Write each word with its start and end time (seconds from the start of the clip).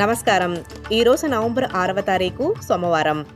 నమస్కారం. 0.00 0.64
ఈరోజు 0.92 1.26
నవంబర్ 1.26 1.64
ఆరవ 1.74 2.00
తారీఖు 2.00 2.54
సోమవారం. 2.68 3.26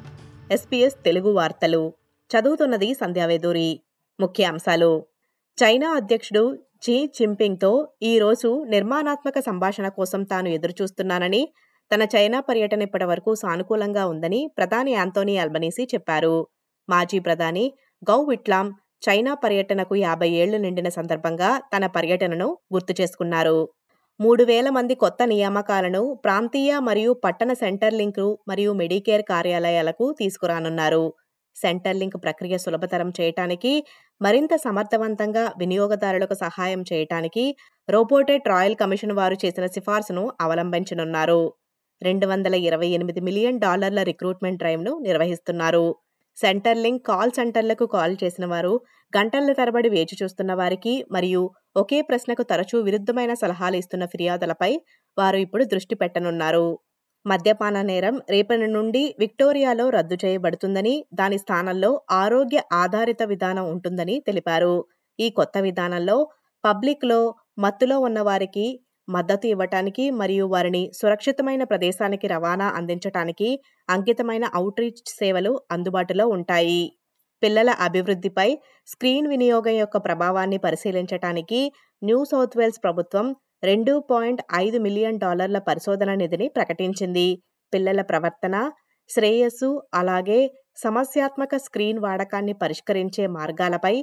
ఎస్పీఎస్ 0.50 0.94
తెలుగు 1.04 1.32
వార్తలు. 1.32 1.92
చదువుతున్నది 2.30 2.94
సంధ్యావేదూరి 2.94 3.80
ముఖ్యాంశాలు. 4.20 5.06
చైనా 5.64 5.90
అధ్యక్షుడు 5.90 6.58
జీ 6.82 7.06
జింపింగ్తో 7.06 7.88
ఈరోజు 8.02 8.64
నిర్మాణాత్మక 8.64 9.38
సంభాషణ 9.38 9.88
కోసం 9.88 10.22
తాను 10.22 10.48
ఎదురుచూస్తున్నానని 10.48 11.48
తన 11.94 12.02
చైనా 12.02 12.40
పర్యటన 12.40 12.82
ఇప్పటి 12.82 13.04
వరకు 13.04 13.34
సానుకూలంగా 13.34 14.06
ఉందని 14.06 14.50
ప్రధాని 14.58 14.90
యాంతోనీ 14.90 15.36
అల్బనీసీ 15.36 15.84
చెప్పారు. 15.84 16.46
మాజీ 16.88 17.18
ప్రధాని 17.18 17.72
గౌ 18.10 18.24
విట్లాం 18.24 18.74
చైనా 19.08 19.34
పర్యటనకు 19.34 19.94
యాభై 19.94 20.28
ఏళ్ళు 20.28 20.56
నిండిన 20.56 20.88
సందర్భంగా 20.88 21.58
తన 21.58 21.86
పర్యటనను 21.86 22.58
గుర్తు 22.74 22.94
చేసుకున్నారు. 23.00 23.68
మూడు 24.20 24.42
వేల 24.50 24.68
మంది 24.76 24.94
కొత్త 24.94 25.22
నియామకాలను 25.30 26.00
ప్రాంతీయ 26.24 26.72
మరియు 26.86 27.10
పట్టణ 27.24 27.50
సెంటర్ 27.62 27.96
లింక్ 28.00 28.20
మరియు 28.50 28.70
మెడికేర్ 28.80 29.24
కార్యాలయాలకు 29.32 30.04
తీసుకురానున్నారు. 30.20 31.02
సెంటర్ 31.56 31.98
లింక్ 32.00 32.16
ప్రక్రియ 32.24 32.54
సులభతరం 32.64 33.10
చేయటానికి 33.18 33.72
మరింత 34.20 34.54
సమర్థవంతంగా 34.64 35.44
వినియోగదారులకు 35.60 36.36
సహాయం 36.44 36.80
చేయటానికి 36.90 37.44
రోబోటెడ్ 37.88 38.48
రాయల్ 38.52 38.78
కమిషన్ 38.82 39.14
వారు 39.20 39.38
చేసిన 39.44 39.68
సిఫార్సును 39.76 40.24
అవలంబించనున్నారు. 40.46 41.40
రెండు 42.02 42.26
వందల 42.26 42.54
ఇరవై 42.68 42.88
ఎనిమిది 42.96 43.20
మిలియన్ 43.28 43.60
డాలర్ల 43.60 44.00
రిక్రూట్మెంట్ 44.10 44.60
డ్రైవ్ను 44.62 44.92
నిర్వహిస్తున్నారు. 45.06 45.86
సెంటర్ 46.36 46.78
లింక్ 46.78 47.02
కాల్ 47.06 47.30
సెంటర్లకు 47.30 47.86
కాల్ 47.86 48.14
చేసిన 48.22 48.44
వారు 48.46 48.72
గంటల 49.12 49.52
తరబడి 49.52 49.88
వేచి 49.88 50.14
చూస్తున్న 50.22 50.52
వారికి 50.54 50.94
మరియు 51.12 51.42
ఒకే 51.76 51.98
ప్రశ్నకు 52.02 52.42
తరచూ 52.42 52.76
విరుద్ధమైన 52.80 53.32
సలహాలు 53.34 53.76
ఇస్తున్న 53.76 54.04
ఫిర్యాదులపై 54.06 54.72
వారు 55.16 55.36
ఇప్పుడు 55.36 55.64
దృష్టి 55.64 55.94
పెట్టనున్నారు. 55.94 56.66
మద్యపాన 57.26 57.76
నేరం 57.82 58.16
రేపటి 58.30 58.66
నుండి 58.68 59.02
విక్టోరియాలో 59.18 59.86
రద్దు 59.90 60.16
చేయబడుతుందని 60.24 60.94
దాని 61.14 61.38
స్థానంలో 61.38 61.90
ఆరోగ్య 62.12 62.58
ఆధారిత 62.72 63.22
విధానం 63.22 63.64
ఉంటుందని 63.74 64.16
తెలిపారు. 64.26 64.74
ఈ 65.18 65.28
కొత్త 65.30 65.58
విధానంలో 65.58 66.16
పబ్లిక్లో 66.64 67.20
మత్తులో 67.58 67.96
ఉన్నవారికి 68.00 68.66
మద్దతు 69.08 69.46
ఇవ్వటానికి 69.46 70.04
మరియు 70.10 70.44
వారిని 70.46 70.82
సురక్షితమైన 70.92 71.62
ప్రదేశానికి 71.64 72.26
రవాణా 72.26 72.68
అందించటానికి 72.70 73.48
అంకితమైన 73.88 74.44
అవుట్రీచ్ 74.54 75.02
సేవలు 75.12 75.52
అందుబాటులో 75.70 76.24
ఉంటాయి. 76.28 76.82
పిల్లల 77.42 77.70
అభివృద్ధిపై 77.86 78.48
స్క్రీన్ 78.88 79.26
వినియోగం 79.28 79.74
యొక్క 79.78 79.96
ప్రభావాన్ని 79.98 80.58
పరిశీలించటానికి 80.58 81.60
న్యూ 82.02 82.18
సౌత్ 82.24 82.56
వేల్స్ 82.56 82.80
ప్రభుత్వం 82.82 83.26
రెండు 83.64 83.92
పాయింట్ 84.10 84.42
ఐదు 84.54 84.78
మిలియన్ 84.78 85.18
డాలర్ల 85.18 85.58
పరిశోధన 85.58 86.10
నిధిని 86.14 86.48
ప్రకటించింది. 86.48 87.28
పిల్లల 87.72 88.00
ప్రవర్తన 88.02 88.56
శ్రేయస్సు 89.10 89.70
అలాగే 89.94 90.40
సమస్యాత్మక 90.76 91.56
స్క్రీన్ 91.56 91.98
వాడకాన్ని 91.98 92.54
పరిష్కరించే 92.54 93.24
మార్గాలపై 93.38 93.94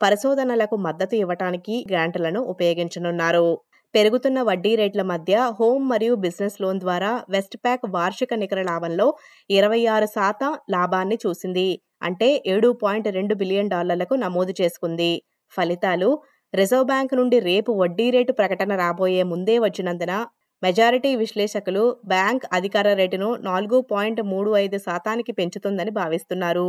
పరిశోధనలకు 0.00 0.76
మద్దతు 0.76 1.14
ఇవ్వటానికి 1.16 1.74
గ్రాంట్లను 1.90 2.40
ఉపయోగించనున్నారు. 2.52 3.46
పెరుగుతున్న 3.94 4.38
వడ్డీ 4.42 4.72
రేట్ల 4.76 5.02
మధ్య 5.02 5.34
హోమ్ 5.60 5.84
మరియు 5.88 6.14
బిజినెస్ 6.14 6.58
లోన్ 6.60 6.80
ద్వారా 6.80 7.12
వెస్ట్ 7.30 7.56
ప్యాక్ 7.56 7.84
వార్షిక 7.90 8.34
నికర 8.34 8.60
లాభంలో 8.62 9.06
ఇరవై 9.50 9.80
ఆరు 9.86 10.06
శాతం 10.06 10.52
లాభాన్ని 10.70 11.16
చూసింది. 11.26 11.68
అంటే 12.02 12.28
ఏడు 12.46 12.68
పాయింట్ 12.82 13.08
రెండు 13.08 13.34
బిలియన్ 13.34 13.70
డాలర్లకు 13.70 14.14
నమోదు 14.14 14.52
చేసుకుంది. 14.60 15.12
ఫలితాలు 15.52 16.10
రిజర్వ్ 16.54 16.86
బ్యాంక్ 16.86 17.12
నుండి 17.14 17.38
రేపు 17.40 17.72
వడ్డీ 17.72 18.06
రేటు 18.10 18.32
ప్రకటన 18.32 18.76
రాబోయే 18.76 19.22
ముందే 19.22 19.56
వచ్చినందున 19.58 20.12
మెజారిటీ 20.62 21.10
విశ్లేషకులు 21.16 21.84
బ్యాంక్ 22.04 22.44
అధికార 22.52 22.88
రేటును 22.92 23.28
నాలుగు 23.40 23.78
పాయింట్ 23.92 24.20
మూడు 24.22 24.50
ఐదు 24.56 24.78
శాతానికి 24.78 25.32
పెంచుతుందని 25.32 25.90
భావిస్తున్నారు. 25.90 26.68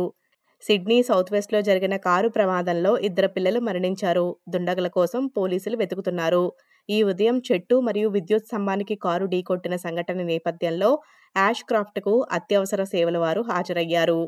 సిడ్నీ 0.62 0.98
సౌత్ 1.02 1.32
వెస్ట్లో 1.32 1.60
జరిగిన 1.60 1.94
కారు 1.96 2.28
ప్రమాదంలో 2.28 2.92
ఇద్దరు 2.98 3.28
పిల్లలు 3.28 3.60
మరణించారు. 3.60 4.26
దుండగుల 4.48 4.88
కోసం 4.88 5.22
పోలీసులు 5.36 5.76
వెతుకుతున్నారు. 5.76 6.44
ఈ 6.88 6.98
ఉదయం 7.02 7.36
చెట్టు 7.48 7.76
మరియు 7.80 8.08
విద్యుత్ 8.08 8.46
స్తంభానికి 8.46 8.94
కారు 8.94 9.26
ఢీకొట్టిన 9.26 9.74
సంఘటన 9.76 10.20
నేపథ్యంలో 10.22 10.90
యాష్ 11.36 11.64
క్రాఫ్ట్కు 11.64 12.14
అత్యవసర 12.32 12.82
సేవల 12.84 13.18
వారు 13.18 13.40
హాజరయ్యారు. 13.50 14.20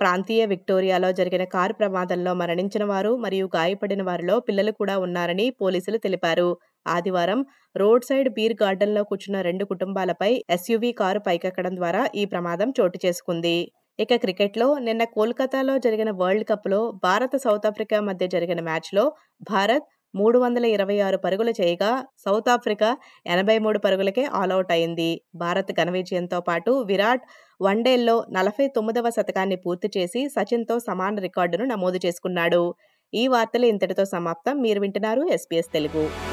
ప్రాంతీయ 0.00 0.42
విక్టోరియాలో 0.44 1.08
జరిగిన 1.12 1.44
కారు 1.44 1.72
ప్రమాదంలో 1.72 2.32
మరణించిన 2.34 2.84
వారు 2.84 3.12
మరియు 3.16 3.46
గాయపడిన 3.56 4.02
వారిలో 4.02 4.36
పిల్లలు 4.40 4.72
కూడా 4.72 4.94
ఉన్నారని 4.98 5.46
పోలీసులు 5.60 5.98
తెలిపారు. 5.98 6.48
ఆదివారం 6.86 7.40
రోడ్ 7.76 8.04
సైడ్ 8.04 8.28
బీర్ 8.28 8.56
గార్డెన్లో 8.62 9.02
కూర్చున్న 9.04 9.40
రెండు 9.40 9.64
కుటుంబాలపై 9.64 10.30
ఎస్యూవీ 10.50 10.90
కారు 10.92 11.20
పైకెక్కడం 11.20 11.74
ద్వారా 11.76 12.02
ఈ 12.14 12.24
ప్రమాదం 12.24 12.70
చోటు 12.80 12.98
చేసుకుంది. 13.06 13.56
ఇక 13.98 14.14
క్రికెట్లో 14.16 14.68
నిన్న 14.78 15.02
కోల్కతాలో 15.16 15.74
జరిగిన 15.78 16.10
వరల్డ్ 16.20 16.46
కప్లో 16.48 16.80
భారత్ 17.04 17.36
సౌత్ 17.38 17.66
ఆఫ్రికా 17.66 17.98
మధ్య 18.00 18.26
జరిగిన 18.26 18.60
మ్యాచ్లో 18.60 19.04
భారత్ 19.50 19.86
మూడు 20.14 20.38
వందల 20.38 20.64
ఇరవై 20.64 21.00
ఆరు 21.00 21.16
పరుగులు 21.16 21.50
చేయగా 21.50 22.04
సౌత్ 22.18 22.48
ఆఫ్రికా 22.48 22.96
ఎనభై 23.26 23.58
మూడు 23.58 23.78
పరుగులకే 23.78 24.24
ఆల్అవుట్ 24.24 24.72
అయింది. 24.72 25.20
భారత్ 25.34 25.72
ఘన 25.72 25.90
విజయంతో 25.90 26.40
పాటు 26.40 26.70
విరాట్ 26.70 27.22
వన్డేల్లో 27.62 28.24
నలభై 28.30 28.66
తొమ్మిదవ 28.68 29.10
శతకాన్ని 29.10 29.56
పూర్తి 29.56 29.90
చేసి 29.96 30.28
సచిన్తో 30.28 30.78
సమాన 30.78 31.18
రికార్డును 31.18 31.64
నమోదు 31.64 32.00
చేసుకున్నాడు. 32.06 32.74
ఈ 33.14 33.28
వార్తలు 33.28 33.66
ఇంతటితో 33.66 34.04
సమాప్తం. 34.04 34.60
మీరు 34.60 34.80
వింటున్నారు 34.80 35.24
ఎస్పీఎస్ 35.32 35.72
తెలుగు. 35.72 36.31